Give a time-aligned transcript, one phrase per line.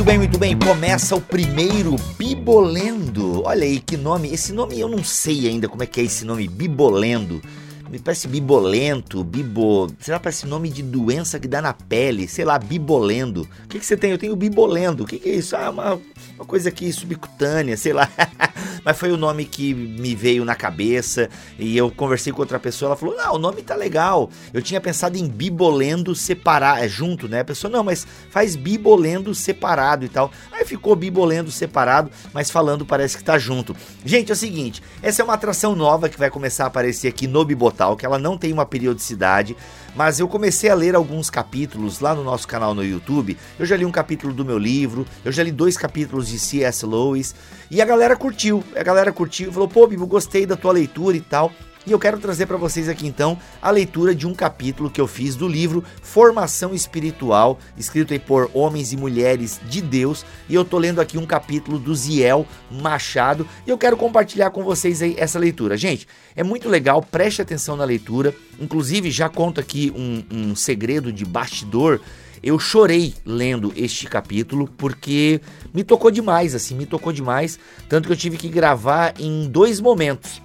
[0.00, 0.58] Muito bem, muito bem.
[0.58, 3.42] Começa o primeiro Bibolendo.
[3.44, 4.32] Olha aí que nome.
[4.32, 7.42] Esse nome eu não sei ainda como é que é esse nome, Bibolendo.
[7.90, 9.88] Me parece bibolento, bibo.
[9.98, 12.28] Será que parece nome de doença que dá na pele?
[12.28, 13.48] Sei lá, bibolendo.
[13.64, 14.12] O que, que você tem?
[14.12, 15.02] Eu tenho bibolendo.
[15.02, 15.56] O que, que é isso?
[15.56, 16.00] Ah, uma,
[16.36, 18.08] uma coisa aqui subcutânea, sei lá.
[18.84, 22.90] Mas foi o nome que me veio na cabeça e eu conversei com outra pessoa,
[22.90, 24.30] ela falou: "Não, o nome tá legal.
[24.52, 29.34] Eu tinha pensado em bibolendo separar, é junto, né?" A pessoa: "Não, mas faz bibolendo
[29.34, 30.30] separado e tal".
[30.52, 33.76] Aí ficou bibolendo separado, mas falando parece que tá junto.
[34.04, 37.26] Gente, é o seguinte, essa é uma atração nova que vai começar a aparecer aqui
[37.26, 39.56] no Bibotal, que ela não tem uma periodicidade
[39.94, 43.36] mas eu comecei a ler alguns capítulos lá no nosso canal no YouTube.
[43.58, 46.86] Eu já li um capítulo do meu livro, eu já li dois capítulos de C.S.
[46.86, 47.34] Lewis
[47.70, 48.62] e a galera curtiu.
[48.76, 51.52] A galera curtiu, falou: "Pô, Bibo, gostei da tua leitura e tal".
[51.90, 55.08] E eu quero trazer para vocês aqui então a leitura de um capítulo que eu
[55.08, 60.64] fiz do livro Formação Espiritual, escrito aí por homens e mulheres de Deus, e eu
[60.64, 65.16] tô lendo aqui um capítulo do Ziel Machado, e eu quero compartilhar com vocês aí
[65.18, 65.76] essa leitura.
[65.76, 68.32] Gente, é muito legal, preste atenção na leitura.
[68.60, 72.00] Inclusive, já conto aqui um, um segredo de bastidor
[72.42, 75.42] eu chorei lendo este capítulo porque
[75.74, 79.78] me tocou demais, assim, me tocou demais, tanto que eu tive que gravar em dois
[79.78, 80.40] momentos.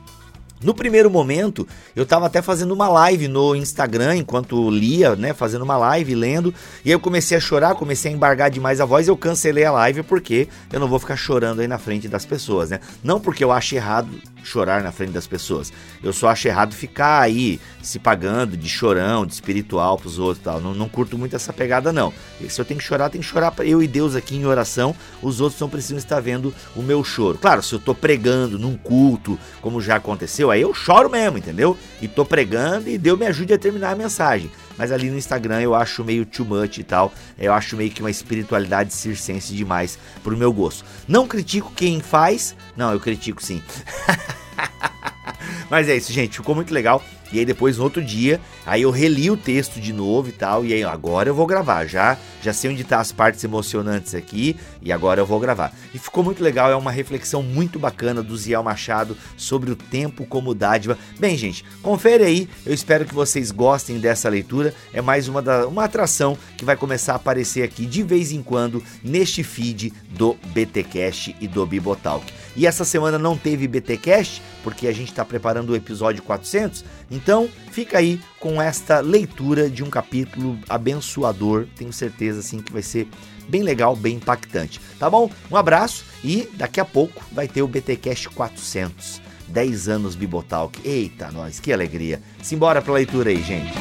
[0.61, 5.63] No primeiro momento, eu estava até fazendo uma live no Instagram enquanto lia, né, fazendo
[5.63, 6.53] uma live, lendo,
[6.83, 9.71] e aí eu comecei a chorar, comecei a embargar demais a voz, eu cancelei a
[9.71, 12.79] live porque eu não vou ficar chorando aí na frente das pessoas, né?
[13.03, 14.09] Não porque eu acho errado
[14.43, 15.73] chorar na frente das pessoas.
[16.03, 20.59] Eu só acho errado ficar aí se pagando de chorão, de espiritual pros outros tal.
[20.59, 22.13] Não, não curto muito essa pegada, não.
[22.49, 24.95] Se eu tenho que chorar, tem que chorar eu e Deus aqui em oração.
[25.21, 27.37] Os outros não precisam estar vendo o meu choro.
[27.37, 31.77] Claro, se eu tô pregando num culto, como já aconteceu, aí eu choro mesmo, entendeu?
[32.01, 34.51] E tô pregando e Deus me ajude a terminar a mensagem.
[34.77, 37.13] Mas ali no Instagram eu acho meio too much e tal.
[37.37, 40.83] Eu acho meio que uma espiritualidade circense demais pro meu gosto.
[41.07, 42.55] Não critico quem faz.
[42.75, 43.61] Não, eu critico sim.
[45.69, 46.37] Mas é isso, gente.
[46.37, 47.01] Ficou muito legal.
[47.35, 50.65] E aí depois no outro dia, aí eu reli o texto de novo e tal,
[50.65, 54.55] e aí agora eu vou gravar, já já sei onde tá as partes emocionantes aqui
[54.81, 55.73] e agora eu vou gravar.
[55.93, 60.25] E ficou muito legal, é uma reflexão muito bacana do Ziel Machado sobre o tempo
[60.27, 60.97] como dádiva.
[61.19, 64.75] Bem, gente, confere aí, eu espero que vocês gostem dessa leitura.
[64.93, 68.43] É mais uma da, uma atração que vai começar a aparecer aqui de vez em
[68.43, 72.31] quando neste feed do BTcast e do Bibotalk.
[72.55, 77.47] E essa semana não teve BTcast porque a gente está preparando o episódio 400 então,
[77.71, 81.67] fica aí com esta leitura de um capítulo abençoador.
[81.75, 83.07] Tenho certeza assim que vai ser
[83.47, 84.79] bem legal, bem impactante.
[84.99, 85.29] Tá bom?
[85.51, 89.21] Um abraço e daqui a pouco vai ter o BTcast 400.
[89.47, 90.79] 10 anos Bibotalk.
[90.83, 92.19] Eita, nós, que alegria.
[92.41, 93.71] Simbora para a leitura aí, gente.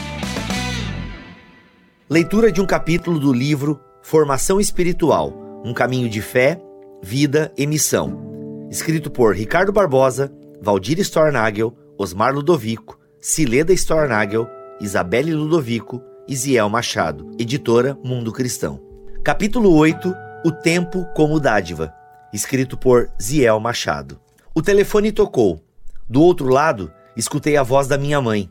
[2.09, 6.61] Leitura de um capítulo do livro Formação Espiritual: Um caminho de fé,
[7.03, 8.34] vida e missão.
[8.75, 14.49] Escrito por Ricardo Barbosa, Valdir Stornagel, Osmar Ludovico, Cileda Stornagel,
[14.81, 18.83] Isabelle Ludovico e Ziel Machado, editora Mundo Cristão.
[19.23, 20.13] Capítulo 8
[20.45, 21.95] O Tempo como Dádiva,
[22.33, 24.21] escrito por Ziel Machado.
[24.53, 25.63] O telefone tocou.
[26.09, 28.51] Do outro lado, escutei a voz da minha mãe.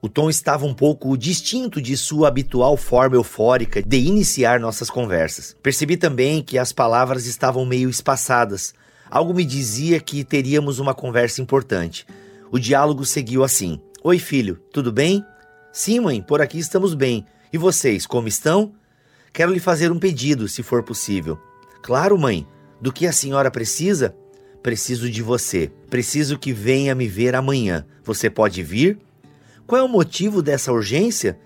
[0.00, 5.56] O tom estava um pouco distinto de sua habitual forma eufórica de iniciar nossas conversas.
[5.60, 8.72] Percebi também que as palavras estavam meio espaçadas.
[9.14, 12.04] Algo me dizia que teríamos uma conversa importante.
[12.50, 15.24] O diálogo seguiu assim: Oi, filho, tudo bem?
[15.72, 17.24] Sim, mãe, por aqui estamos bem.
[17.52, 18.74] E vocês, como estão?
[19.32, 21.38] Quero lhe fazer um pedido, se for possível.
[21.80, 22.44] Claro, mãe.
[22.80, 24.16] Do que a senhora precisa?
[24.60, 25.70] Preciso de você.
[25.88, 27.86] Preciso que venha me ver amanhã.
[28.02, 28.98] Você pode vir?
[29.64, 31.38] Qual é o motivo dessa urgência?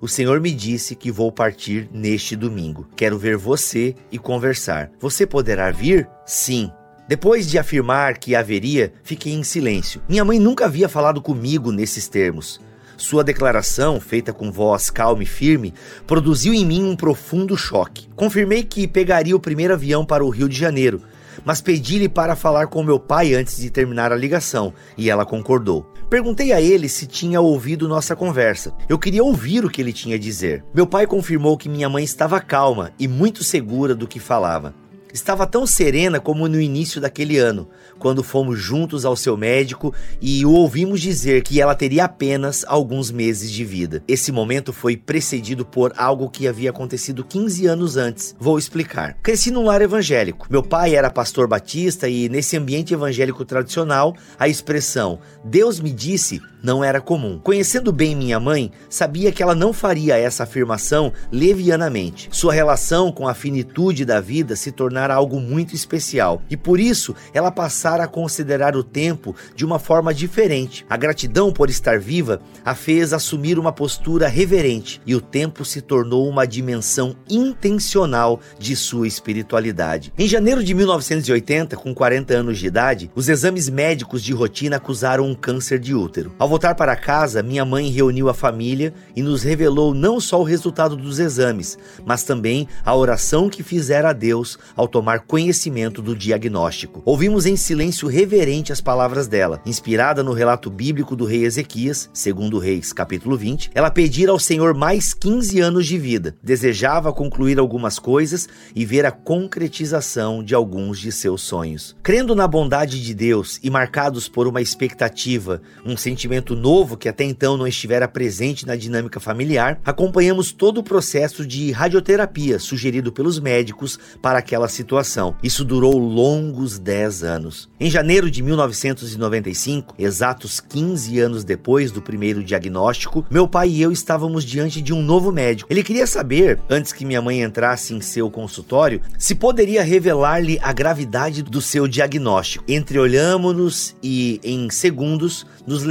[0.00, 2.88] O Senhor me disse que vou partir neste domingo.
[2.96, 4.90] Quero ver você e conversar.
[4.98, 6.08] Você poderá vir?
[6.26, 6.72] Sim.
[7.12, 10.00] Depois de afirmar que haveria, fiquei em silêncio.
[10.08, 12.58] Minha mãe nunca havia falado comigo nesses termos.
[12.96, 15.74] Sua declaração, feita com voz calma e firme,
[16.06, 18.08] produziu em mim um profundo choque.
[18.16, 21.02] Confirmei que pegaria o primeiro avião para o Rio de Janeiro,
[21.44, 25.82] mas pedi-lhe para falar com meu pai antes de terminar a ligação, e ela concordou.
[26.08, 28.72] Perguntei a ele se tinha ouvido nossa conversa.
[28.88, 30.64] Eu queria ouvir o que ele tinha a dizer.
[30.72, 34.80] Meu pai confirmou que minha mãe estava calma e muito segura do que falava.
[35.12, 37.68] Estava tão serena como no início daquele ano,
[37.98, 43.10] quando fomos juntos ao seu médico e o ouvimos dizer que ela teria apenas alguns
[43.10, 44.02] meses de vida.
[44.08, 48.34] Esse momento foi precedido por algo que havia acontecido 15 anos antes.
[48.38, 49.18] Vou explicar.
[49.22, 50.46] Cresci num lar evangélico.
[50.50, 56.40] Meu pai era pastor batista e nesse ambiente evangélico tradicional, a expressão Deus me disse
[56.62, 57.38] não era comum.
[57.42, 62.28] Conhecendo bem minha mãe, sabia que ela não faria essa afirmação levianamente.
[62.30, 67.14] Sua relação com a finitude da vida se tornara algo muito especial e por isso
[67.34, 70.86] ela passara a considerar o tempo de uma forma diferente.
[70.88, 75.80] A gratidão por estar viva a fez assumir uma postura reverente e o tempo se
[75.80, 80.12] tornou uma dimensão intencional de sua espiritualidade.
[80.18, 85.26] Em janeiro de 1980, com 40 anos de idade, os exames médicos de rotina acusaram
[85.26, 86.34] um câncer de útero.
[86.38, 90.44] Ao voltar para casa, minha mãe reuniu a família e nos revelou não só o
[90.44, 96.14] resultado dos exames, mas também a oração que fizera a Deus ao tomar conhecimento do
[96.14, 97.00] diagnóstico.
[97.06, 99.62] Ouvimos em silêncio reverente as palavras dela.
[99.64, 104.74] Inspirada no relato bíblico do rei Ezequias, segundo Reis, capítulo 20, ela pedira ao Senhor
[104.74, 106.36] mais 15 anos de vida.
[106.42, 108.46] Desejava concluir algumas coisas
[108.76, 111.96] e ver a concretização de alguns de seus sonhos.
[112.02, 117.24] Crendo na bondade de Deus e marcados por uma expectativa, um sentimento novo que até
[117.24, 123.38] então não estivera presente na dinâmica familiar, acompanhamos todo o processo de radioterapia sugerido pelos
[123.38, 125.34] médicos para aquela situação.
[125.42, 127.70] Isso durou longos 10 anos.
[127.78, 133.92] Em janeiro de 1995, exatos 15 anos depois do primeiro diagnóstico, meu pai e eu
[133.92, 135.72] estávamos diante de um novo médico.
[135.72, 140.72] Ele queria saber, antes que minha mãe entrasse em seu consultório, se poderia revelar-lhe a
[140.72, 142.64] gravidade do seu diagnóstico.
[142.68, 145.82] Entreolhamos-nos e, em segundos, nos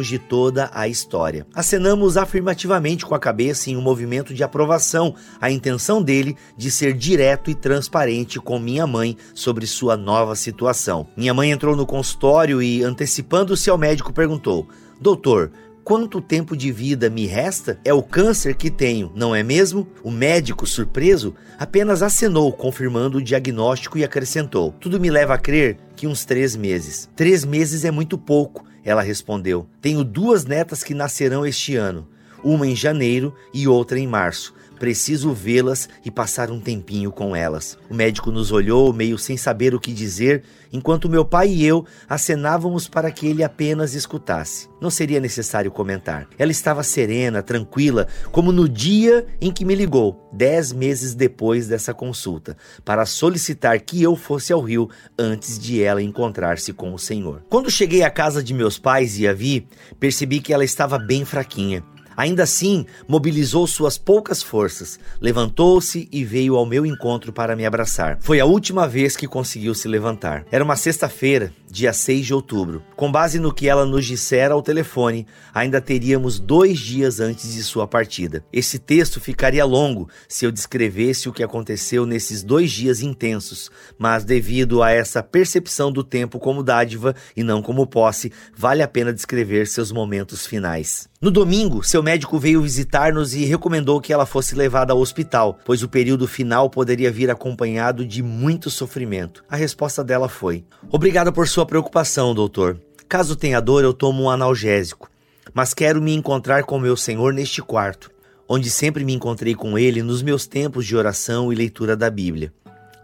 [0.00, 1.46] lembramos de toda a história.
[1.54, 6.94] Acenamos afirmativamente com a cabeça em um movimento de aprovação a intenção dele de ser
[6.94, 11.06] direto e transparente com minha mãe sobre sua nova situação.
[11.16, 14.66] Minha mãe entrou no consultório e, antecipando-se ao médico, perguntou:
[15.00, 15.52] Doutor,
[15.84, 17.78] quanto tempo de vida me resta?
[17.84, 19.86] É o câncer que tenho, não é mesmo?
[20.02, 25.78] O médico, surpreso, apenas acenou, confirmando o diagnóstico e acrescentou: Tudo me leva a crer
[25.96, 27.08] que uns três meses.
[27.14, 29.66] Três meses é muito pouco, ela respondeu.
[29.80, 32.08] Tenho duas netas que nascerão este ano,
[32.42, 34.54] uma em janeiro e outra em março.
[34.80, 37.76] Preciso vê-las e passar um tempinho com elas.
[37.90, 40.42] O médico nos olhou, meio sem saber o que dizer,
[40.72, 44.70] enquanto meu pai e eu acenávamos para que ele apenas escutasse.
[44.80, 46.26] Não seria necessário comentar.
[46.38, 51.92] Ela estava serena, tranquila, como no dia em que me ligou, dez meses depois dessa
[51.92, 54.88] consulta, para solicitar que eu fosse ao Rio
[55.18, 57.42] antes de ela encontrar-se com o Senhor.
[57.50, 59.68] Quando cheguei à casa de meus pais e a vi,
[59.98, 61.84] percebi que ela estava bem fraquinha.
[62.20, 68.18] Ainda assim, mobilizou suas poucas forças, levantou-se e veio ao meu encontro para me abraçar.
[68.20, 70.44] Foi a última vez que conseguiu se levantar.
[70.52, 72.82] Era uma sexta-feira, dia 6 de outubro.
[72.94, 77.62] Com base no que ela nos dissera ao telefone, ainda teríamos dois dias antes de
[77.62, 78.44] sua partida.
[78.52, 84.24] Esse texto ficaria longo se eu descrevesse o que aconteceu nesses dois dias intensos, mas
[84.24, 89.10] devido a essa percepção do tempo como dádiva e não como posse, vale a pena
[89.10, 91.09] descrever seus momentos finais.
[91.22, 95.82] No domingo, seu médico veio visitar-nos e recomendou que ela fosse levada ao hospital, pois
[95.82, 99.44] o período final poderia vir acompanhado de muito sofrimento.
[99.46, 102.80] A resposta dela foi: Obrigada por sua preocupação, doutor.
[103.06, 105.10] Caso tenha dor, eu tomo um analgésico,
[105.52, 108.10] mas quero me encontrar com meu Senhor neste quarto,
[108.48, 112.50] onde sempre me encontrei com ele nos meus tempos de oração e leitura da Bíblia.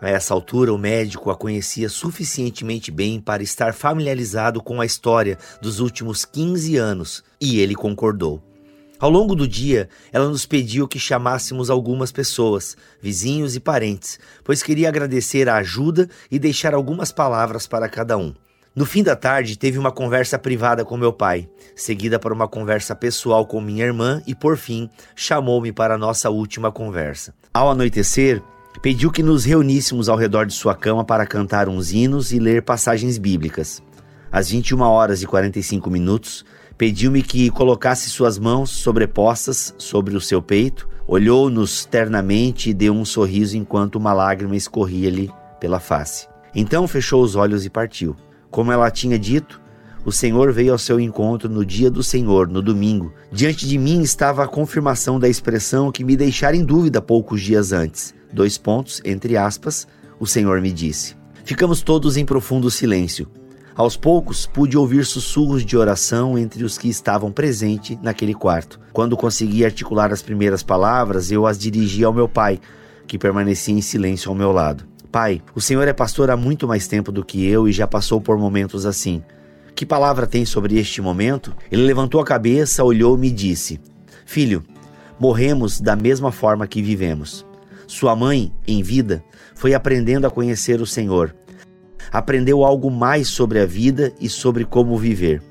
[0.01, 5.39] A essa altura, o médico a conhecia suficientemente bem para estar familiarizado com a história
[5.61, 8.43] dos últimos 15 anos e ele concordou.
[8.99, 14.63] Ao longo do dia, ela nos pediu que chamássemos algumas pessoas, vizinhos e parentes, pois
[14.63, 18.35] queria agradecer a ajuda e deixar algumas palavras para cada um.
[18.75, 22.95] No fim da tarde, teve uma conversa privada com meu pai, seguida por uma conversa
[22.95, 27.35] pessoal com minha irmã e, por fim, chamou-me para a nossa última conversa.
[27.55, 28.43] Ao anoitecer,
[28.81, 32.63] pediu que nos reuníssemos ao redor de sua cama para cantar uns hinos e ler
[32.63, 33.83] passagens bíblicas.
[34.31, 36.45] Às 21 horas e 45 minutos,
[36.77, 43.05] pediu-me que colocasse suas mãos sobrepostas sobre o seu peito, olhou-nos ternamente e deu um
[43.05, 45.31] sorriso enquanto uma lágrima escorria-lhe
[45.61, 46.29] pela face.
[46.55, 48.17] Então fechou os olhos e partiu.
[48.51, 49.61] Como ela tinha dito,
[50.05, 53.13] o Senhor veio ao seu encontro no dia do Senhor, no domingo.
[53.33, 57.73] Diante de mim estava a confirmação da expressão que me deixara em dúvida poucos dias
[57.73, 59.87] antes dois pontos, entre aspas,
[60.19, 61.17] o Senhor me disse.
[61.45, 63.29] Ficamos todos em profundo silêncio.
[63.77, 68.81] Aos poucos, pude ouvir sussurros de oração entre os que estavam presentes naquele quarto.
[68.93, 72.59] Quando consegui articular as primeiras palavras, eu as dirigi ao meu pai,
[73.07, 74.85] que permanecia em silêncio ao meu lado.
[75.13, 78.21] Pai, o Senhor é pastor há muito mais tempo do que eu e já passou
[78.21, 79.23] por momentos assim.
[79.75, 81.55] Que palavra tem sobre este momento?
[81.71, 83.79] Ele levantou a cabeça, olhou-me e disse:
[84.25, 84.65] Filho,
[85.21, 87.45] morremos da mesma forma que vivemos.
[87.87, 89.23] Sua mãe, em vida,
[89.55, 91.35] foi aprendendo a conhecer o Senhor.
[92.11, 95.43] Aprendeu algo mais sobre a vida e sobre como viver.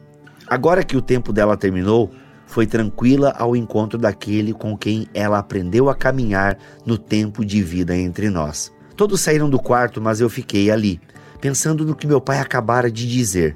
[0.48, 2.12] Agora que o tempo dela terminou,
[2.46, 7.96] foi tranquila ao encontro daquele com quem ela aprendeu a caminhar no tempo de vida
[7.96, 8.72] entre nós.
[8.96, 11.02] Todos saíram do quarto, mas eu fiquei ali,
[11.42, 13.56] pensando no que meu pai acabara de dizer.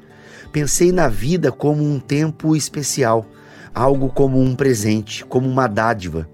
[0.52, 3.26] Pensei na vida como um tempo especial,
[3.74, 6.28] algo como um presente, como uma dádiva.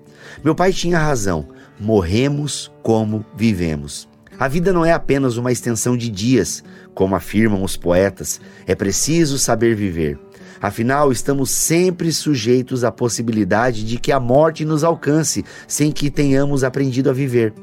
[0.44, 1.48] Meu pai tinha razão.
[1.80, 4.08] Morremos como vivemos.
[4.38, 6.64] A vida não é apenas uma extensão de dias,
[6.94, 10.20] como afirmam os poetas, é preciso saber viver.
[10.62, 16.64] Afinal, estamos sempre sujeitos à possibilidade de que a morte nos alcance sem que tenhamos
[16.64, 17.54] aprendido a viver.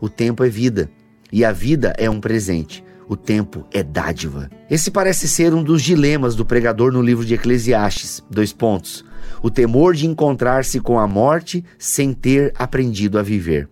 [0.00, 0.90] O tempo é vida
[1.32, 2.84] e a vida é um presente.
[3.08, 4.50] O tempo é dádiva.
[4.70, 8.22] Esse parece ser um dos dilemas do pregador no livro de Eclesiastes.
[8.30, 9.04] Dois pontos.
[9.42, 13.68] O temor de encontrar-se com a morte sem ter aprendido a viver.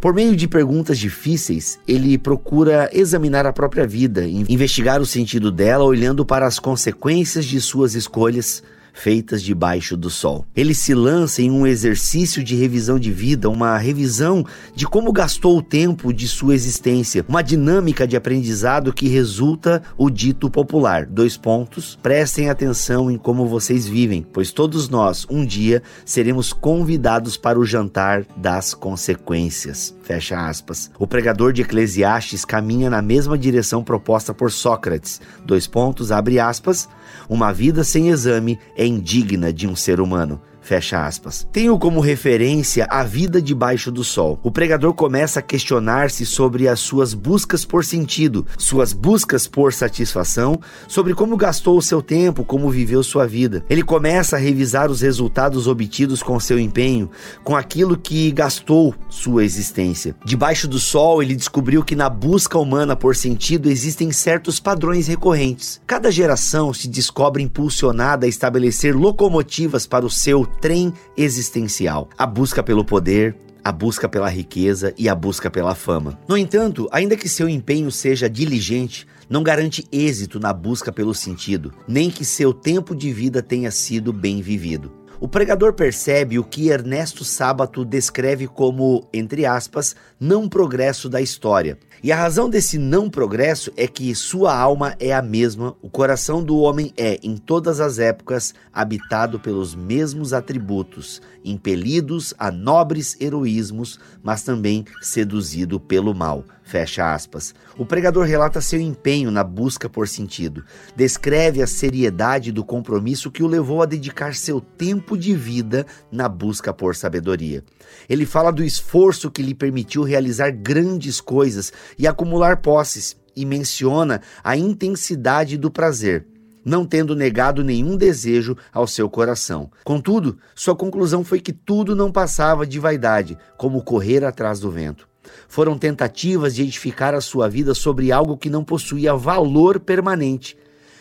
[0.00, 5.84] Por meio de perguntas difíceis, ele procura examinar a própria vida, investigar o sentido dela,
[5.84, 10.46] olhando para as consequências de suas escolhas feitas debaixo do sol.
[10.54, 14.44] Ele se lança em um exercício de revisão de vida, uma revisão
[14.74, 20.10] de como gastou o tempo de sua existência, uma dinâmica de aprendizado que resulta o
[20.10, 21.06] dito popular.
[21.06, 21.98] Dois pontos.
[22.02, 27.64] Prestem atenção em como vocês vivem, pois todos nós um dia seremos convidados para o
[27.64, 29.94] jantar das consequências.
[30.02, 30.90] Fecha aspas.
[30.98, 35.20] O pregador de Eclesiastes caminha na mesma direção proposta por Sócrates.
[35.44, 36.88] Dois pontos, abre aspas.
[37.28, 40.40] Uma vida sem exame é indigna de um ser humano.
[40.62, 41.46] Fecha aspas.
[41.52, 44.38] Tenho como referência a vida debaixo do sol.
[44.44, 50.60] O pregador começa a questionar-se sobre as suas buscas por sentido, suas buscas por satisfação,
[50.86, 53.64] sobre como gastou o seu tempo, como viveu sua vida.
[53.68, 57.10] Ele começa a revisar os resultados obtidos com seu empenho,
[57.42, 60.14] com aquilo que gastou sua existência.
[60.24, 65.80] Debaixo do sol, ele descobriu que na busca humana por sentido existem certos padrões recorrentes.
[65.88, 72.62] Cada geração se descobre impulsionada a estabelecer locomotivas para o seu trem existencial: a busca
[72.62, 76.18] pelo poder, a busca pela riqueza e a busca pela fama.
[76.28, 81.72] No entanto, ainda que seu empenho seja diligente, não garante êxito na busca pelo sentido,
[81.86, 84.92] nem que seu tempo de vida tenha sido bem vivido.
[85.22, 91.78] O pregador percebe o que Ernesto Sábato descreve como, entre aspas, não progresso da história.
[92.04, 96.42] E a razão desse não progresso é que sua alma é a mesma, o coração
[96.42, 104.00] do homem é, em todas as épocas, habitado pelos mesmos atributos, impelidos a nobres heroísmos,
[104.20, 106.44] mas também seduzido pelo mal.
[106.62, 107.54] Fecha aspas.
[107.76, 110.64] O pregador relata seu empenho na busca por sentido.
[110.94, 116.28] Descreve a seriedade do compromisso que o levou a dedicar seu tempo de vida na
[116.28, 117.64] busca por sabedoria.
[118.08, 124.20] Ele fala do esforço que lhe permitiu realizar grandes coisas e acumular posses, e menciona
[124.44, 126.26] a intensidade do prazer
[126.64, 129.70] não tendo negado nenhum desejo ao seu coração.
[129.84, 135.11] Contudo, sua conclusão foi que tudo não passava de vaidade, como correr atrás do vento.
[135.48, 140.56] Foram tentativas de edificar a sua vida sobre algo que não possuía valor permanente.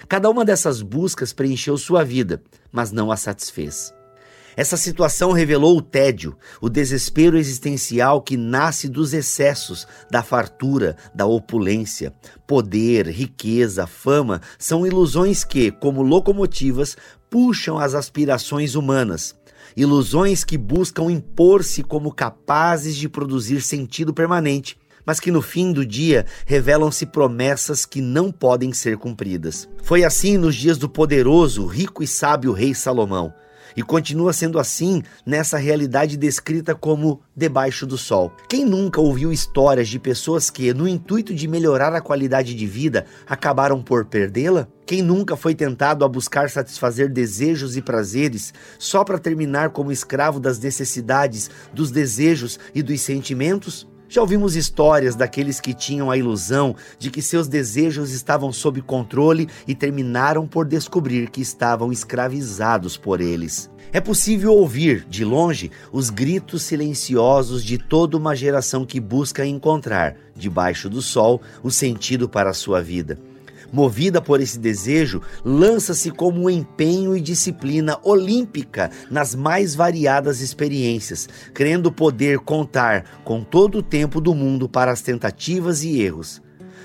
[0.07, 3.93] Cada uma dessas buscas preencheu sua vida, mas não a satisfez.
[4.55, 11.25] Essa situação revelou o tédio, o desespero existencial que nasce dos excessos, da fartura, da
[11.25, 12.13] opulência.
[12.45, 16.97] Poder, riqueza, fama são ilusões que, como locomotivas,
[17.29, 19.33] puxam as aspirações humanas.
[19.75, 25.85] Ilusões que buscam impor-se como capazes de produzir sentido permanente, mas que no fim do
[25.85, 29.67] dia revelam-se promessas que não podem ser cumpridas.
[29.83, 33.33] Foi assim nos dias do poderoso, rico e sábio rei Salomão
[33.75, 38.31] e continua sendo assim nessa realidade descrita como debaixo do sol.
[38.49, 43.05] Quem nunca ouviu histórias de pessoas que, no intuito de melhorar a qualidade de vida,
[43.27, 44.67] acabaram por perdê-la?
[44.85, 50.39] Quem nunca foi tentado a buscar satisfazer desejos e prazeres só para terminar como escravo
[50.39, 53.87] das necessidades, dos desejos e dos sentimentos?
[54.11, 59.47] Já ouvimos histórias daqueles que tinham a ilusão de que seus desejos estavam sob controle
[59.65, 63.71] e terminaram por descobrir que estavam escravizados por eles.
[63.93, 70.17] É possível ouvir, de longe, os gritos silenciosos de toda uma geração que busca encontrar,
[70.35, 73.17] debaixo do sol, o sentido para a sua vida
[73.71, 81.27] movida por esse desejo, lança-se como um empenho e disciplina olímpica nas mais variadas experiências,
[81.53, 86.41] crendo poder contar com todo o tempo do mundo para as tentativas e erros.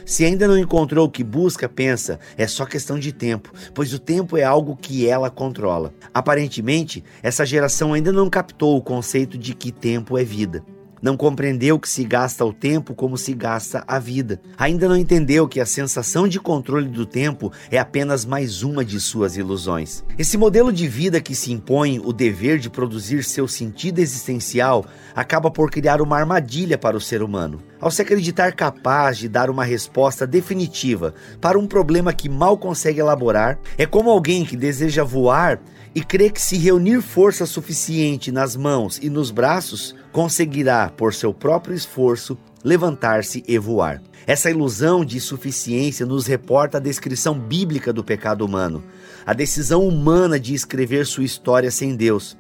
[0.07, 3.99] Se ainda não encontrou o que busca, pensa, é só questão de tempo, pois o
[3.99, 5.93] tempo é algo que ela controla.
[6.15, 10.63] Aparentemente, essa geração ainda não captou o conceito de que tempo é vida.
[11.03, 14.41] Não compreendeu que se gasta o tempo como se gasta a vida.
[14.57, 19.01] Ainda não entendeu que a sensação de controle do tempo é apenas mais uma de
[19.01, 20.05] suas ilusões.
[20.19, 25.51] Esse modelo de vida que se impõe o dever de produzir seu sentido existencial acaba
[25.51, 27.63] por criar uma armadilha para o ser humano.
[27.81, 33.01] Ao se acreditar capaz de dar uma resposta definitiva para um problema que mal consegue
[33.01, 35.61] elaborar, é como alguém que deseja voar
[35.97, 41.33] e crê que se reunir força suficiente nas mãos e nos braços, conseguirá, por seu
[41.33, 44.03] próprio esforço, levantar-se e voar.
[44.27, 48.85] Essa ilusão de suficiência nos reporta a descrição bíblica do pecado humano,
[49.25, 52.37] a decisão humana de escrever sua história sem Deus.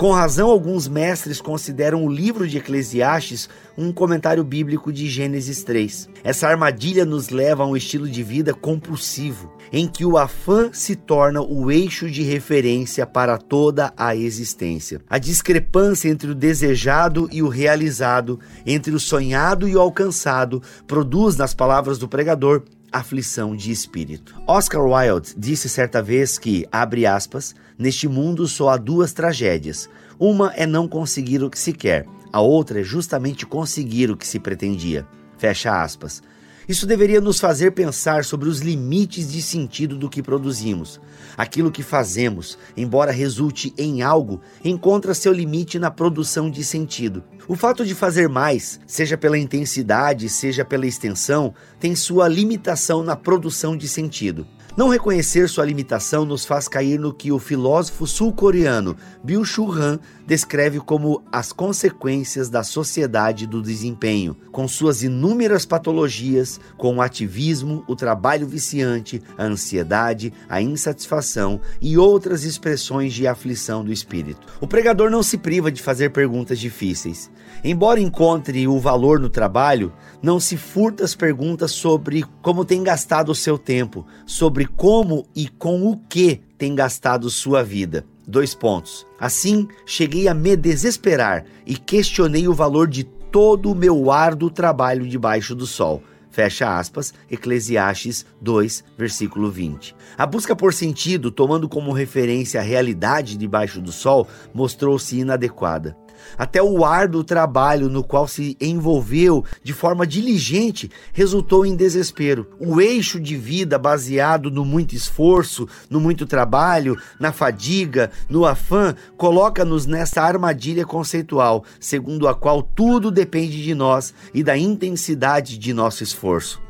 [0.00, 6.08] Com razão, alguns mestres consideram o livro de Eclesiastes um comentário bíblico de Gênesis 3.
[6.24, 10.96] Essa armadilha nos leva a um estilo de vida compulsivo, em que o afã se
[10.96, 15.02] torna o eixo de referência para toda a existência.
[15.06, 21.36] A discrepância entre o desejado e o realizado, entre o sonhado e o alcançado, produz,
[21.36, 24.34] nas palavras do pregador, aflição de espírito.
[24.46, 29.88] Oscar Wilde disse certa vez que, abre aspas, neste mundo só há duas tragédias.
[30.18, 34.26] Uma é não conseguir o que se quer, a outra é justamente conseguir o que
[34.26, 35.06] se pretendia.
[35.36, 36.22] Fecha aspas.
[36.70, 41.00] Isso deveria nos fazer pensar sobre os limites de sentido do que produzimos.
[41.36, 47.24] Aquilo que fazemos, embora resulte em algo, encontra seu limite na produção de sentido.
[47.48, 53.16] O fato de fazer mais, seja pela intensidade, seja pela extensão, tem sua limitação na
[53.16, 54.46] produção de sentido.
[54.76, 59.98] Não reconhecer sua limitação nos faz cair no que o filósofo sul-coreano Byung-Chul Han
[60.30, 67.82] descreve como as consequências da sociedade do desempenho, com suas inúmeras patologias, com o ativismo,
[67.88, 74.46] o trabalho viciante, a ansiedade, a insatisfação e outras expressões de aflição do espírito.
[74.60, 77.28] O pregador não se priva de fazer perguntas difíceis.
[77.64, 83.32] Embora encontre o valor no trabalho, não se furta as perguntas sobre como tem gastado
[83.32, 88.04] o seu tempo, sobre como e com o que tem gastado sua vida.
[88.26, 89.06] Dois pontos.
[89.18, 95.08] Assim, cheguei a me desesperar e questionei o valor de todo o meu árduo trabalho
[95.08, 96.02] debaixo do sol.
[96.30, 99.94] Fecha aspas, Eclesiastes 2, versículo 20.
[100.16, 105.96] A busca por sentido, tomando como referência a realidade debaixo do sol, mostrou-se inadequada.
[106.36, 112.46] Até o árduo trabalho no qual se envolveu de forma diligente resultou em desespero.
[112.58, 118.94] O eixo de vida baseado no muito esforço, no muito trabalho, na fadiga, no afã,
[119.16, 125.72] coloca-nos nessa armadilha conceitual, segundo a qual tudo depende de nós e da intensidade de
[125.72, 126.19] nosso esforço.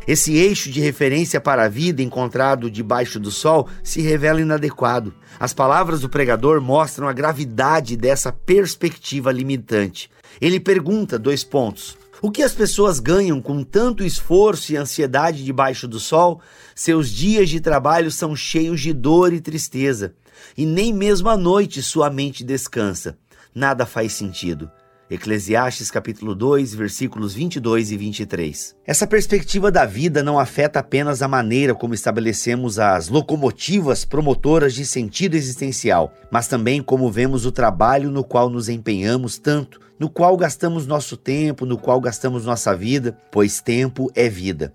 [0.06, 5.14] Esse eixo de referência para a vida encontrado debaixo do sol se revela inadequado.
[5.38, 10.10] As palavras do pregador mostram a gravidade dessa perspectiva limitante.
[10.40, 11.98] Ele pergunta dois pontos.
[12.22, 16.40] O que as pessoas ganham com tanto esforço e ansiedade debaixo do sol?
[16.74, 20.14] Seus dias de trabalho são cheios de dor e tristeza,
[20.56, 23.16] e nem mesmo à noite sua mente descansa.
[23.54, 24.70] Nada faz sentido.
[25.10, 28.76] Eclesiastes capítulo 2, versículos 22 e 23.
[28.86, 34.86] Essa perspectiva da vida não afeta apenas a maneira como estabelecemos as locomotivas promotoras de
[34.86, 40.36] sentido existencial, mas também como vemos o trabalho no qual nos empenhamos tanto, no qual
[40.36, 44.72] gastamos nosso tempo, no qual gastamos nossa vida, pois tempo é vida.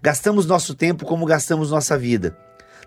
[0.00, 2.34] Gastamos nosso tempo como gastamos nossa vida.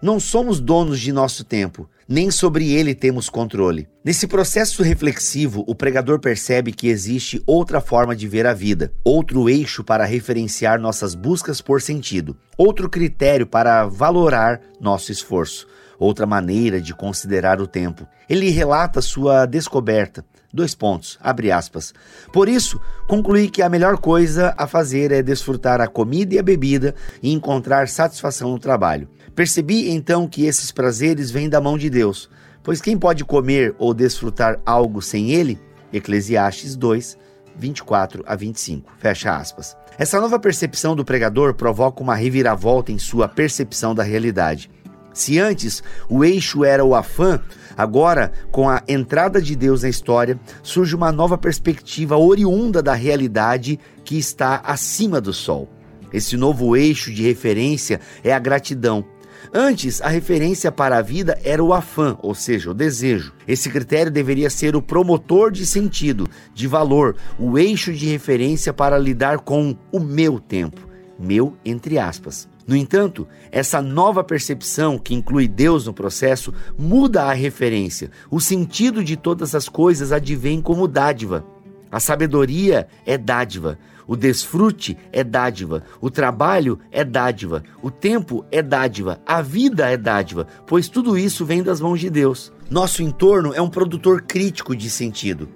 [0.02, 3.88] Não somos donos de nosso tempo, nem sobre ele temos controle.
[4.06, 9.50] Nesse processo reflexivo, o pregador percebe que existe outra forma de ver a vida, outro
[9.50, 15.68] eixo para referenciar nossas buscas por sentido, outro critério para valorar nosso esforço,
[16.00, 18.08] outra maneira de considerar o tempo.
[18.30, 20.24] Ele relata sua descoberta.
[20.54, 21.94] Dois pontos, abre aspas.
[22.32, 26.44] Por isso, concluí que a melhor coisa a fazer é desfrutar a comida e a
[26.44, 29.10] bebida e encontrar satisfação no trabalho.
[29.36, 32.30] Percebi então que esses prazeres vêm da mão de Deus,
[32.64, 35.60] pois quem pode comer ou desfrutar algo sem ele?
[35.92, 37.18] Eclesiastes 2,
[37.56, 38.92] 24 a 25.
[38.98, 39.76] Fecha aspas.
[39.98, 44.70] Essa nova percepção do pregador provoca uma reviravolta em sua percepção da realidade.
[45.14, 47.42] Se antes o eixo era o afã,
[47.78, 53.80] agora, com a entrada de Deus na história, surge uma nova perspectiva oriunda da realidade
[54.04, 55.70] que está acima do sol.
[56.12, 59.06] Esse novo eixo de referência é a gratidão,
[59.54, 63.34] Antes, a referência para a vida era o afã, ou seja, o desejo.
[63.48, 68.98] Esse critério deveria ser o promotor de sentido, de valor, o eixo de referência para
[68.98, 70.88] lidar com o meu tempo.
[71.18, 72.48] Meu, entre aspas.
[72.68, 78.12] No entanto, essa nova percepção, que inclui Deus no processo, muda a referência.
[78.30, 81.46] O sentido de todas as coisas advém como dádiva.
[81.90, 88.62] A sabedoria é dádiva, o desfrute é dádiva, o trabalho é dádiva, o tempo é
[88.62, 92.52] dádiva, a vida é dádiva, pois tudo isso vem das mãos de Deus.
[92.70, 95.48] Nosso entorno é um produtor crítico de sentido,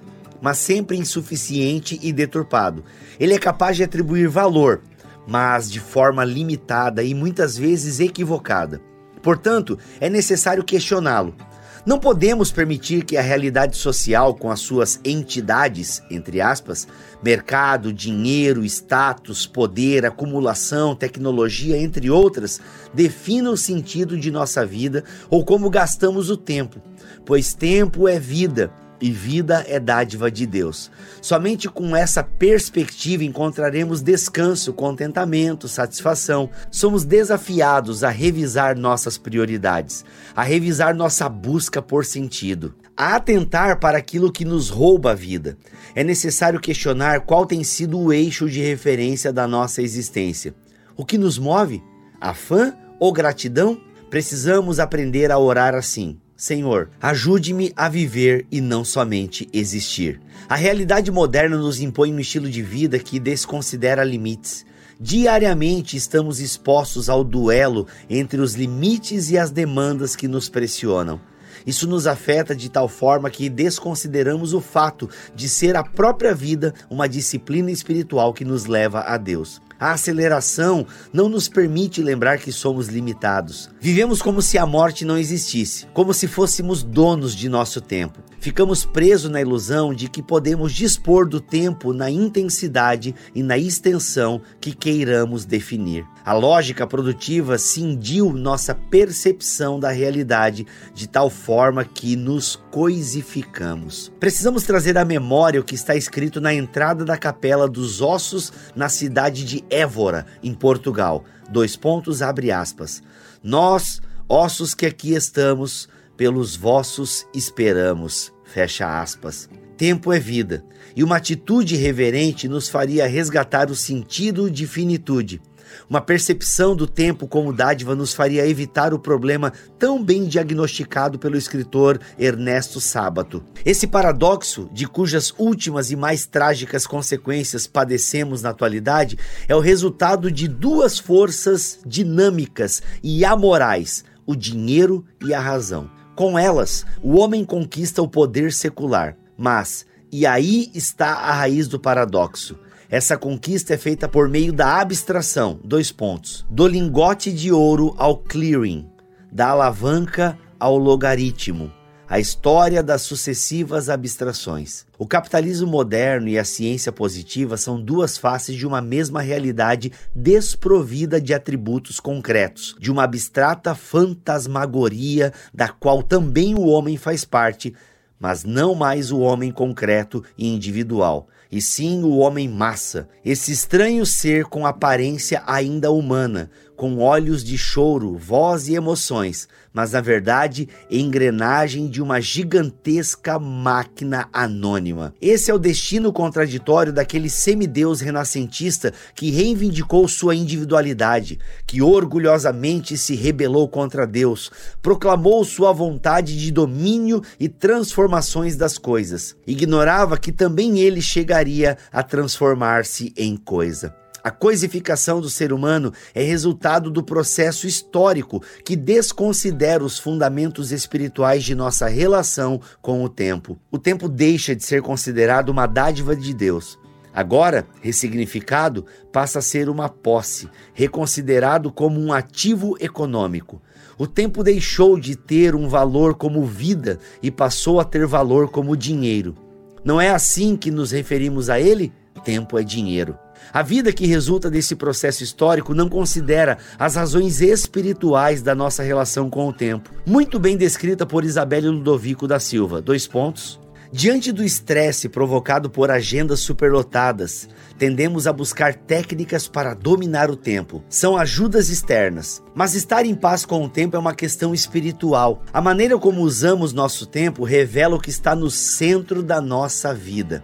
[0.41, 2.84] mas sempre insuficiente e deturpado.
[3.19, 4.82] Ele é capaz de atribuir valor,
[5.27, 8.81] mas de forma limitada e muitas vezes equivocada.
[9.21, 11.36] Portanto, é necessário questioná-lo.
[11.84, 16.88] Não podemos permitir que a realidade social, com as suas entidades, entre aspas,
[17.23, 22.62] mercado, dinheiro, status, poder, acumulação, tecnologia, entre outras,
[22.93, 26.79] defina o sentido de nossa vida ou como gastamos o tempo,
[27.25, 30.91] pois tempo é vida e vida é dádiva de Deus.
[31.21, 36.49] Somente com essa perspectiva encontraremos descanso, contentamento, satisfação.
[36.69, 43.97] Somos desafiados a revisar nossas prioridades, a revisar nossa busca por sentido, a atentar para
[43.97, 45.57] aquilo que nos rouba a vida.
[45.95, 50.53] É necessário questionar qual tem sido o eixo de referência da nossa existência.
[50.95, 51.83] O que nos move?
[52.19, 53.81] A fã ou gratidão?
[54.11, 56.20] Precisamos aprender a orar assim.
[56.41, 60.19] Senhor, ajude-me a viver e não somente existir.
[60.49, 64.65] A realidade moderna nos impõe um estilo de vida que desconsidera limites.
[64.99, 71.21] Diariamente estamos expostos ao duelo entre os limites e as demandas que nos pressionam.
[71.63, 76.73] Isso nos afeta de tal forma que desconsideramos o fato de ser a própria vida
[76.89, 79.62] uma disciplina espiritual que nos leva a Deus.
[79.81, 83.67] A aceleração não nos permite lembrar que somos limitados.
[83.79, 88.19] Vivemos como se a morte não existisse, como se fôssemos donos de nosso tempo.
[88.41, 94.41] Ficamos presos na ilusão de que podemos dispor do tempo na intensidade e na extensão
[94.60, 96.08] que queiramos definir.
[96.25, 104.12] A lógica produtiva cindiu nossa percepção da realidade de tal forma que nos coisificamos.
[104.19, 108.89] Precisamos trazer à memória o que está escrito na entrada da Capela dos Ossos na
[108.89, 111.25] cidade de Évora, em Portugal.
[111.47, 113.04] Dois pontos, abre aspas.
[113.43, 118.34] Nós, ossos que aqui estamos, pelos vossos esperamos.
[118.43, 119.50] Fecha aspas.
[119.78, 120.63] Tempo é vida,
[120.95, 125.41] e uma atitude reverente nos faria resgatar o sentido de finitude.
[125.89, 131.38] Uma percepção do tempo como dádiva nos faria evitar o problema tão bem diagnosticado pelo
[131.38, 133.43] escritor Ernesto Sábato.
[133.65, 140.32] Esse paradoxo, de cujas últimas e mais trágicas consequências padecemos na atualidade, é o resultado
[140.32, 146.00] de duas forças dinâmicas e amorais: o dinheiro e a razão.
[146.21, 149.17] Com elas, o homem conquista o poder secular.
[149.36, 152.60] Mas, e aí está a raiz do paradoxo.
[152.91, 158.17] Essa conquista é feita por meio da abstração, dois pontos, do lingote de ouro ao
[158.17, 158.88] clearing,
[159.31, 161.71] da alavanca ao logaritmo,
[162.12, 164.86] a história das sucessivas abstrações.
[165.00, 171.21] O capitalismo moderno e a ciência positiva são duas faces de uma mesma realidade desprovida
[171.21, 177.74] de atributos concretos, de uma abstrata fantasmagoria da qual também o homem faz parte,
[178.19, 184.06] mas não mais o homem concreto e individual, e sim o homem massa, esse estranho
[184.06, 190.67] ser com aparência ainda humana, com olhos de choro, voz e emoções, mas na verdade
[190.89, 195.13] engrenagem de uma gigantesca máquina anônima.
[195.21, 203.13] Esse é o destino contraditório daquele semideus renascentista que reivindicou sua individualidade, que orgulhosamente se
[203.13, 204.49] rebelou contra Deus,
[204.81, 209.35] proclamou sua vontade de domínio e transformações das coisas.
[209.45, 214.00] Ignorava que também ele chegaria a transformar-se em coisa.
[214.23, 221.43] A coisificação do ser humano é resultado do processo histórico que desconsidera os fundamentos espirituais
[221.43, 223.57] de nossa relação com o tempo.
[223.71, 226.77] O tempo deixa de ser considerado uma dádiva de Deus.
[227.13, 233.62] Agora, ressignificado, passa a ser uma posse, reconsiderado como um ativo econômico.
[233.97, 238.77] O tempo deixou de ter um valor como vida e passou a ter valor como
[238.77, 239.36] dinheiro.
[239.84, 241.91] Não é assim que nos referimos a ele?
[242.24, 243.17] Tempo é dinheiro.
[243.52, 249.30] A vida que resulta desse processo histórico não considera as razões espirituais da nossa relação
[249.30, 249.89] com o tempo.
[250.06, 252.82] Muito bem descrita por Isabelle Ludovico da Silva.
[252.82, 253.60] Dois pontos.
[253.93, 260.82] Diante do estresse provocado por agendas superlotadas, tendemos a buscar técnicas para dominar o tempo.
[260.88, 262.41] São ajudas externas.
[262.56, 265.43] Mas estar em paz com o tempo é uma questão espiritual.
[265.52, 270.41] A maneira como usamos nosso tempo revela o que está no centro da nossa vida.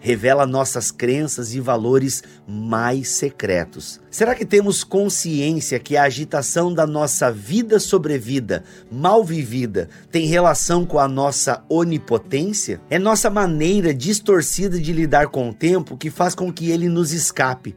[0.00, 4.00] Revela nossas crenças e valores mais secretos.
[4.10, 10.84] Será que temos consciência que a agitação da nossa vida sobrevida, mal vivida, tem relação
[10.84, 12.80] com a nossa onipotência?
[12.90, 17.12] É nossa maneira distorcida de lidar com o tempo que faz com que ele nos
[17.12, 17.76] escape.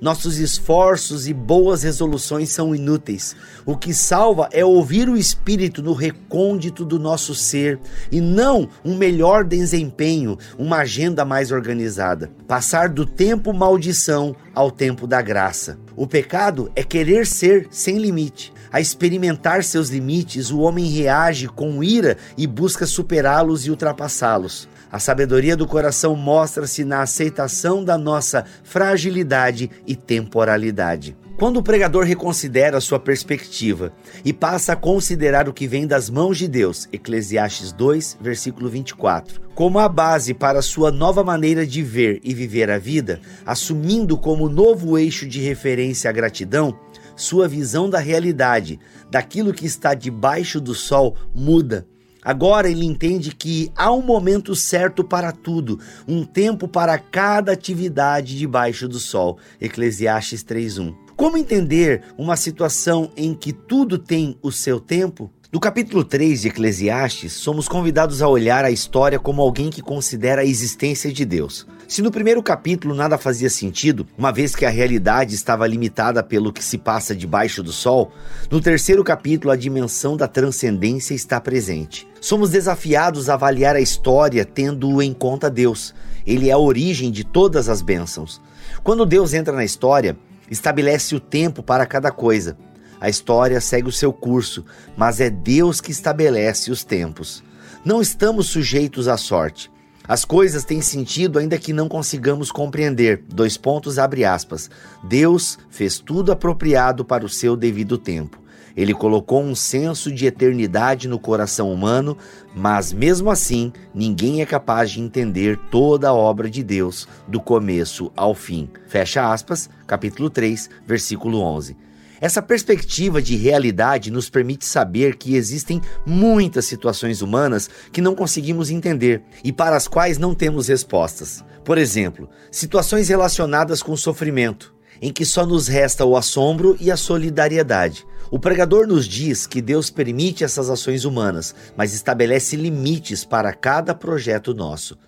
[0.00, 3.34] Nossos esforços e boas resoluções são inúteis.
[3.64, 7.78] O que salva é ouvir o Espírito no recôndito do nosso ser
[8.10, 12.30] e não um melhor desempenho, uma agenda mais organizada.
[12.46, 15.78] Passar do tempo maldição ao tempo da graça.
[15.96, 18.52] O pecado é querer ser sem limite.
[18.70, 24.68] A experimentar seus limites, o homem reage com ira e busca superá-los e ultrapassá-los.
[24.96, 31.14] A sabedoria do coração mostra-se na aceitação da nossa fragilidade e temporalidade.
[31.36, 33.92] Quando o pregador reconsidera sua perspectiva
[34.24, 39.42] e passa a considerar o que vem das mãos de Deus, Eclesiastes 2, versículo 24,
[39.54, 44.48] como a base para sua nova maneira de ver e viver a vida, assumindo como
[44.48, 46.74] novo eixo de referência a gratidão,
[47.14, 48.80] sua visão da realidade,
[49.10, 51.86] daquilo que está debaixo do sol, muda
[52.26, 58.36] Agora ele entende que há um momento certo para tudo, um tempo para cada atividade
[58.36, 59.38] debaixo do sol.
[59.60, 60.92] Eclesiastes 3:1.
[61.14, 65.30] Como entender uma situação em que tudo tem o seu tempo?
[65.52, 70.42] No capítulo 3 de Eclesiastes, somos convidados a olhar a história como alguém que considera
[70.42, 71.64] a existência de Deus.
[71.88, 76.52] Se no primeiro capítulo nada fazia sentido, uma vez que a realidade estava limitada pelo
[76.52, 78.10] que se passa debaixo do sol,
[78.50, 82.06] no terceiro capítulo a dimensão da transcendência está presente.
[82.20, 85.94] Somos desafiados a avaliar a história tendo em conta Deus.
[86.26, 88.42] Ele é a origem de todas as bênçãos.
[88.82, 90.16] Quando Deus entra na história,
[90.50, 92.58] estabelece o tempo para cada coisa.
[93.00, 94.64] A história segue o seu curso,
[94.96, 97.44] mas é Deus que estabelece os tempos.
[97.84, 99.70] Não estamos sujeitos à sorte.
[100.08, 103.24] As coisas têm sentido ainda que não consigamos compreender.
[103.28, 104.70] Dois pontos abre aspas.
[105.02, 108.40] Deus fez tudo apropriado para o seu devido tempo.
[108.76, 112.16] Ele colocou um senso de eternidade no coração humano,
[112.54, 118.12] mas mesmo assim, ninguém é capaz de entender toda a obra de Deus do começo
[118.14, 118.68] ao fim.
[118.86, 121.74] Fecha aspas, capítulo 3, versículo 11.
[122.20, 128.70] Essa perspectiva de realidade nos permite saber que existem muitas situações humanas que não conseguimos
[128.70, 131.44] entender e para as quais não temos respostas.
[131.64, 136.96] Por exemplo, situações relacionadas com sofrimento, em que só nos resta o assombro e a
[136.96, 138.06] solidariedade.
[138.30, 143.94] O pregador nos diz que Deus permite essas ações humanas, mas estabelece limites para cada
[143.94, 144.98] projeto nosso.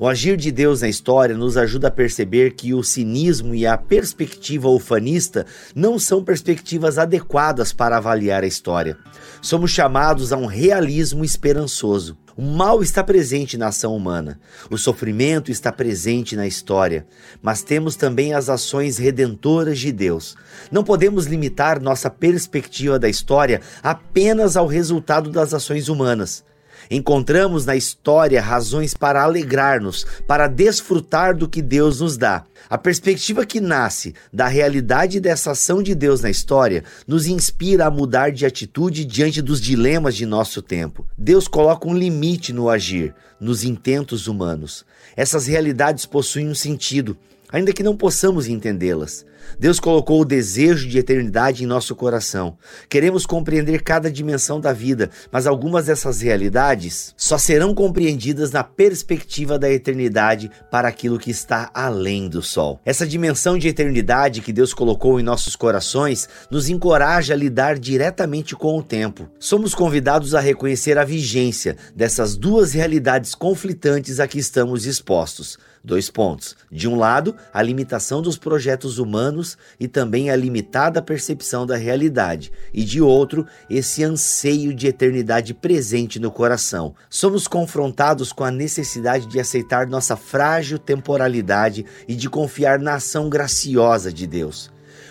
[0.00, 3.76] O agir de Deus na história nos ajuda a perceber que o cinismo e a
[3.76, 8.96] perspectiva ufanista não são perspectivas adequadas para avaliar a história.
[9.42, 12.16] Somos chamados a um realismo esperançoso.
[12.36, 14.38] O mal está presente na ação humana,
[14.70, 17.04] o sofrimento está presente na história,
[17.42, 20.36] mas temos também as ações redentoras de Deus.
[20.70, 26.44] Não podemos limitar nossa perspectiva da história apenas ao resultado das ações humanas.
[26.90, 32.44] Encontramos na história razões para alegrar-nos, para desfrutar do que Deus nos dá.
[32.70, 37.90] A perspectiva que nasce da realidade dessa ação de Deus na história nos inspira a
[37.90, 41.06] mudar de atitude diante dos dilemas de nosso tempo.
[41.16, 44.84] Deus coloca um limite no agir, nos intentos humanos.
[45.16, 47.16] Essas realidades possuem um sentido,
[47.50, 49.24] ainda que não possamos entendê-las.
[49.58, 52.56] Deus colocou o desejo de eternidade em nosso coração.
[52.88, 59.58] Queremos compreender cada dimensão da vida, mas algumas dessas realidades só serão compreendidas na perspectiva
[59.58, 62.80] da eternidade para aquilo que está além do sol.
[62.84, 68.54] Essa dimensão de eternidade que Deus colocou em nossos corações nos encoraja a lidar diretamente
[68.54, 69.28] com o tempo.
[69.38, 75.58] Somos convidados a reconhecer a vigência dessas duas realidades conflitantes a que estamos expostos.
[75.82, 76.56] Dois pontos.
[76.70, 82.52] De um lado, a limitação dos projetos humanos e também a limitada percepção da realidade,
[82.72, 86.94] e de outro, esse anseio de eternidade presente no coração.
[87.08, 93.28] Somos confrontados com a necessidade de aceitar nossa frágil temporalidade e de confiar na ação
[93.28, 94.70] graciosa de Deus.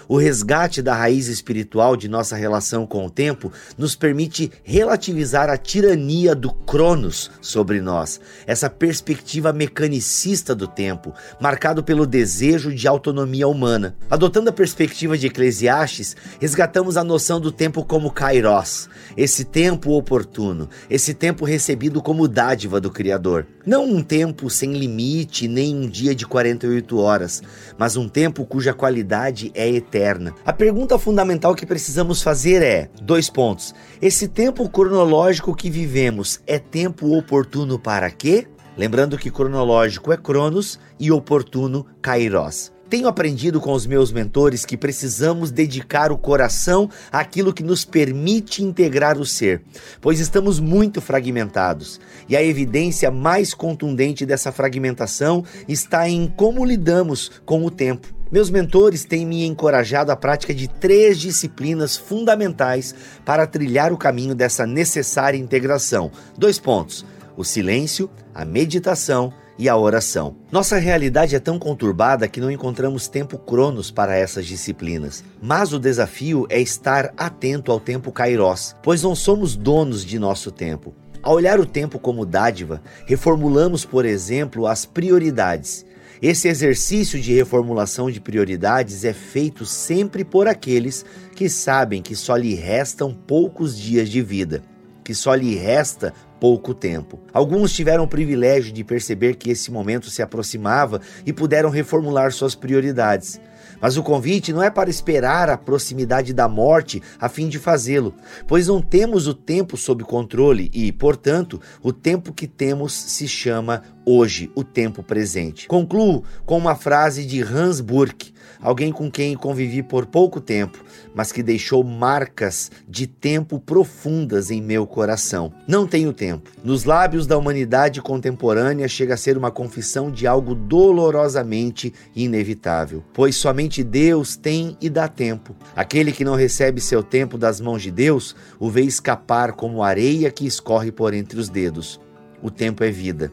[0.10, 5.58] O resgate da raiz espiritual de nossa relação com o tempo nos permite relativizar a
[5.58, 13.50] tirania do Cronos sobre nós, essa perspectiva mecanicista do tempo, marcado pelo desejo de autonomia
[13.50, 13.98] humana.
[14.10, 20.70] Adotando a perspectiva de Eclesiastes, resgatamos a noção do tempo como kairos, esse tempo oportuno,
[20.89, 23.46] esse tempo recebido como dádiva do Criador.
[23.65, 27.43] Não um tempo sem limite, nem um dia de 48 horas,
[27.78, 30.33] mas um tempo cuja qualidade é eterna eterna.
[30.45, 33.73] A pergunta fundamental que precisamos fazer é: dois pontos.
[34.01, 38.47] Esse tempo cronológico que vivemos é tempo oportuno para quê?
[38.77, 42.71] Lembrando que cronológico é Cronos e oportuno Kairos.
[42.89, 48.63] Tenho aprendido com os meus mentores que precisamos dedicar o coração àquilo que nos permite
[48.63, 49.62] integrar o ser,
[49.99, 51.99] pois estamos muito fragmentados.
[52.29, 58.16] E a evidência mais contundente dessa fragmentação está em como lidamos com o tempo.
[58.31, 64.35] Meus mentores têm me encorajado à prática de três disciplinas fundamentais para trilhar o caminho
[64.35, 66.11] dessa necessária integração.
[66.37, 67.05] Dois pontos:
[67.37, 70.35] o silêncio, a meditação e a oração.
[70.51, 75.23] Nossa realidade é tão conturbada que não encontramos tempo cronos para essas disciplinas.
[75.41, 80.51] Mas o desafio é estar atento ao tempo kairos, pois não somos donos de nosso
[80.51, 80.93] tempo.
[81.23, 85.85] Ao olhar o tempo como dádiva, reformulamos, por exemplo, as prioridades.
[86.21, 92.36] Esse exercício de reformulação de prioridades é feito sempre por aqueles que sabem que só
[92.36, 94.63] lhe restam poucos dias de vida,
[95.03, 97.19] que só lhe resta pouco tempo.
[97.32, 102.56] Alguns tiveram o privilégio de perceber que esse momento se aproximava e puderam reformular suas
[102.56, 103.39] prioridades.
[103.80, 108.15] Mas o convite não é para esperar a proximidade da morte a fim de fazê-lo,
[108.47, 113.84] pois não temos o tempo sob controle e, portanto, o tempo que temos se chama
[114.08, 115.67] hoje, o tempo presente.
[115.67, 120.82] Concluo com uma frase de Hans Burke, alguém com quem convivi por pouco tempo,
[121.13, 125.52] mas que deixou marcas de tempo profundas em meu coração.
[125.67, 126.50] Não tenho tempo.
[126.63, 133.36] Nos lábios da humanidade contemporânea chega a ser uma confissão de algo dolorosamente inevitável, pois
[133.36, 135.54] somente Deus tem e dá tempo.
[135.76, 140.32] Aquele que não recebe seu tempo das mãos de Deus o vê escapar como areia
[140.32, 142.00] que escorre por entre os dedos.
[142.41, 143.32] O tempo é vida.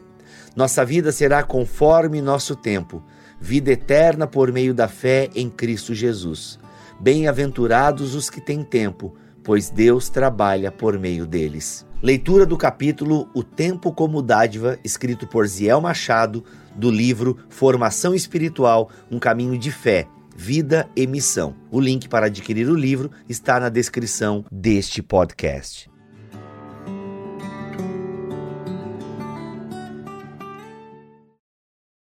[0.55, 3.03] Nossa vida será conforme nosso tempo,
[3.39, 6.57] vida eterna por meio da fé em Cristo Jesus.
[6.99, 9.13] Bem-aventurados os que têm tempo,
[9.43, 11.85] pois Deus trabalha por meio deles.
[12.01, 18.89] Leitura do capítulo O Tempo como Dádiva, escrito por Ziel Machado, do livro Formação Espiritual
[19.11, 21.55] Um Caminho de Fé, Vida e Missão.
[21.71, 25.89] O link para adquirir o livro está na descrição deste podcast.